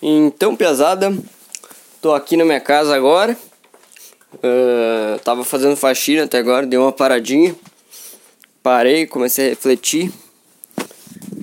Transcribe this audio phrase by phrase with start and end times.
[0.00, 1.12] Então, pesada,
[2.00, 3.36] tô aqui na minha casa agora.
[4.34, 7.52] Uh, tava fazendo faxina até agora, dei uma paradinha.
[8.62, 10.12] Parei, comecei a refletir.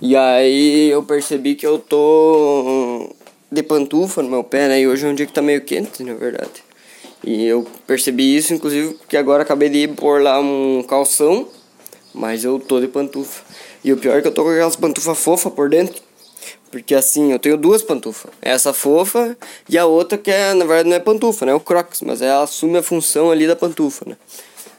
[0.01, 3.13] E aí eu percebi que eu tô
[3.51, 4.79] de pantufa no meu pé, né?
[4.79, 6.63] E hoje é um dia que tá meio quente, na verdade.
[7.25, 11.45] E eu percebi isso, inclusive, que agora acabei de ir pôr lá um calção,
[12.13, 13.43] mas eu tô de pantufa.
[13.83, 16.01] E o pior é que eu tô com aquelas pantufas fofas por dentro.
[16.71, 18.31] Porque assim, eu tenho duas pantufas.
[18.41, 19.37] Essa fofa
[19.69, 21.51] e a outra que é, na verdade não é pantufa, né?
[21.51, 24.17] É o Crocs, mas ela assume a função ali da pantufa, né?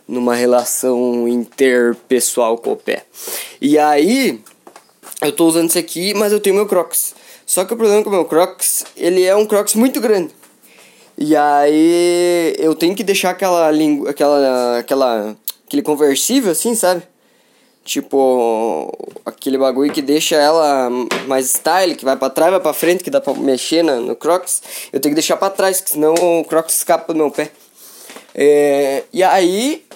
[0.07, 3.05] Numa relação interpessoal com o pé.
[3.61, 4.41] E aí,
[5.23, 7.15] eu tô usando esse aqui, mas eu tenho meu Crocs.
[7.47, 10.35] Só que o problema com o meu Crocs, ele é um Crocs muito grande.
[11.19, 17.03] E aí eu tenho que deixar aquela língua, aquela aquela aquele conversível assim, sabe?
[17.87, 18.93] Tipo,
[19.25, 20.91] aquele bagulho que deixa ela
[21.29, 24.17] mais style, que vai para trás, vai para frente, que dá pra mexer no, no
[24.17, 24.61] Crocs.
[24.93, 27.49] Eu tenho que deixar para trás, senão o Crocs escapa do meu pé.
[28.35, 29.87] É, e aí,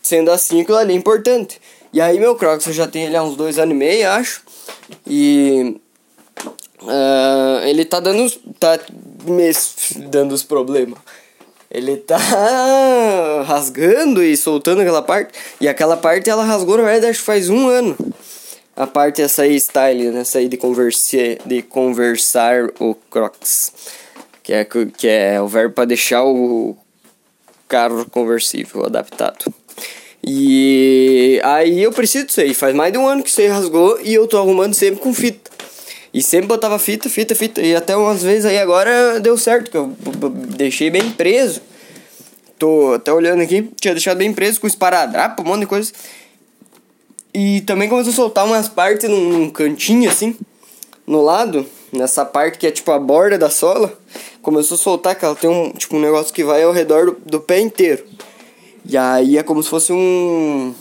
[0.00, 1.60] sendo assim, aquilo ali é importante.
[1.92, 4.40] E aí, meu Crocs, eu já tenho ele há uns dois anos e meio, acho.
[5.04, 5.80] E.
[6.80, 8.30] Uh, ele tá dando.
[8.60, 8.78] tá
[9.24, 9.50] me
[10.08, 11.00] dando os problemas.
[11.72, 12.18] Ele tá
[13.48, 15.32] rasgando e soltando aquela parte.
[15.58, 17.96] E aquela parte ela rasgou, na verdade, acho que faz um ano.
[18.76, 20.20] A parte essa aí, style, né?
[20.20, 23.72] Essa aí de, converser, de conversar o Crocs.
[24.42, 26.76] Que é, que é o verbo para deixar o
[27.66, 29.52] carro conversível adaptado.
[30.22, 32.52] E aí eu preciso disso aí.
[32.52, 35.50] Faz mais de um ano que você rasgou e eu tô arrumando sempre com fita.
[36.12, 37.62] E sempre botava fita, fita, fita.
[37.62, 39.92] E até umas vezes aí agora deu certo, que eu
[40.56, 41.62] deixei bem preso.
[42.58, 45.90] Tô até olhando aqui, tinha deixado bem preso com esparadrapo, um monte de coisa.
[47.32, 50.36] E também começou a soltar umas partes num, num cantinho assim,
[51.06, 53.98] no lado, nessa parte que é tipo a borda da sola.
[54.42, 57.16] Começou a soltar, que ela tem um, tipo, um negócio que vai ao redor do,
[57.24, 58.04] do pé inteiro.
[58.84, 60.74] E aí é como se fosse um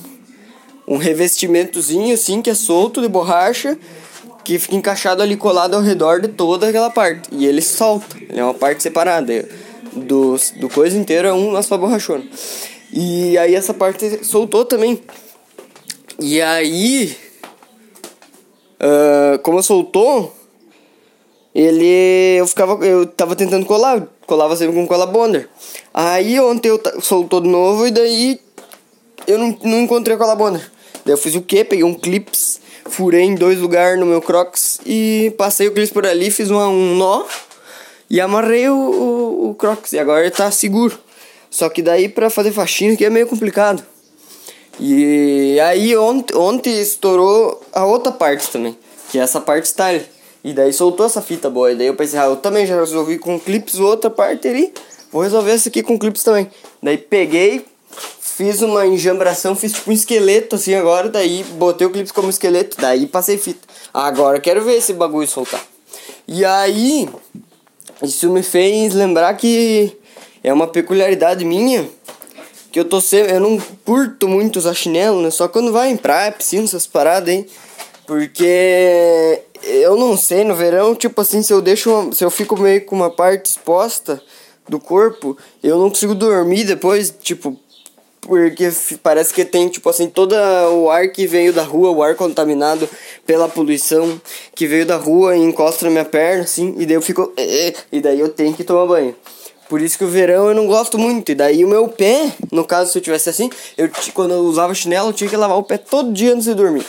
[0.87, 3.77] um revestimentozinho assim que é solto de borracha
[4.43, 7.29] que fica encaixado ali colado ao redor de toda aquela parte.
[7.31, 9.47] E ele solta, ele é uma parte separada.
[9.93, 12.23] Do, do coisa inteira é um só borrachona.
[12.93, 15.02] E aí essa parte soltou também.
[16.19, 17.15] E aí.
[18.79, 20.33] Uh, como soltou,
[21.53, 22.37] ele.
[22.37, 22.85] Eu ficava.
[22.85, 24.08] Eu tava tentando colar.
[24.25, 25.49] Colava sempre com cola bonder.
[25.93, 28.39] Aí ontem eu soltou de novo e daí
[29.27, 30.71] eu não, não encontrei a cola bonder.
[31.05, 31.63] Daí eu fiz o quê?
[31.63, 32.51] Peguei um clips
[32.91, 36.67] furei em dois lugares no meu Crocs e passei o clipe por ali, fiz uma,
[36.67, 37.25] um nó
[38.09, 39.93] e amarrei o, o, o Crocs.
[39.93, 40.99] E agora ele tá seguro.
[41.49, 43.83] Só que daí pra fazer faxina que é meio complicado.
[44.79, 48.77] E aí ontem, ontem estourou a outra parte também,
[49.09, 50.03] que é essa parte style.
[50.43, 51.71] E daí soltou essa fita boa.
[51.71, 54.73] E daí eu pensei, ah, eu também já resolvi com clips outra parte ali.
[55.11, 56.49] Vou resolver essa aqui com clips também.
[56.81, 57.65] Daí peguei,
[58.19, 62.77] Fiz uma enjambração, fiz tipo um esqueleto assim agora, daí botei o clipe como esqueleto,
[62.79, 63.67] daí passei fita.
[63.93, 65.61] Agora quero ver esse bagulho soltar.
[66.27, 67.09] E aí,
[68.02, 69.95] isso me fez lembrar que
[70.43, 71.87] é uma peculiaridade minha,
[72.71, 75.29] que eu tô sempre, eu não curto muito usar chinelo, né?
[75.29, 77.45] Só quando vai em praia, piscina, essas paradas aí.
[78.08, 82.58] Porque eu não sei, no verão, tipo assim, se eu deixo uma, se eu fico
[82.58, 84.21] meio com uma parte exposta
[84.67, 87.59] do corpo, eu não consigo dormir depois, tipo,
[88.21, 88.71] porque
[89.02, 92.87] parece que tem, tipo assim, todo o ar que veio da rua, o ar contaminado
[93.26, 94.21] pela poluição
[94.55, 97.33] que veio da rua e encosta na minha perna, assim, e daí eu fico.
[97.36, 99.15] Eh, eh, e daí eu tenho que tomar banho.
[99.67, 101.32] Por isso que o verão eu não gosto muito.
[101.32, 104.73] E daí o meu pé, no caso, se eu tivesse assim, eu quando eu usava
[104.73, 106.86] chinelo, eu tinha que lavar o pé todo dia antes de dormir.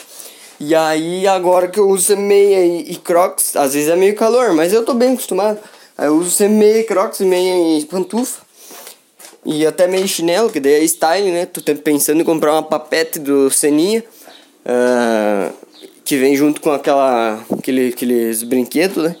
[0.59, 4.53] E aí agora que eu uso meia e, e crocs, às vezes é meio calor,
[4.53, 5.59] mas eu tô bem acostumado.
[5.97, 8.41] Aí eu uso meia e crocs meia e pantufa.
[9.45, 11.45] E até meio chinelo, que daí é style, né?
[11.45, 14.03] Tô pensando em comprar uma papete do Seninha.
[14.65, 15.53] Uh,
[16.05, 19.15] que vem junto com aquela, aquele, aqueles brinquedos, né?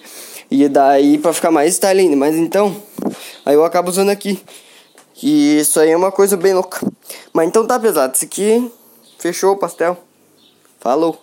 [0.51, 2.15] E daí pra ficar mais style ainda.
[2.15, 2.75] Mas então,
[3.45, 4.41] aí eu acabo usando aqui.
[5.21, 6.85] E isso aí é uma coisa bem louca.
[7.31, 8.15] Mas então tá pesado.
[8.15, 8.71] Isso aqui
[9.17, 9.97] fechou o pastel.
[10.79, 11.17] Falou.